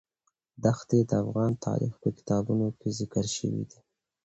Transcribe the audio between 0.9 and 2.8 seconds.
د افغان تاریخ په کتابونو